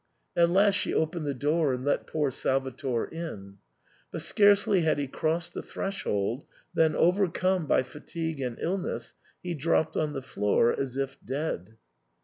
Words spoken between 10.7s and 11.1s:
as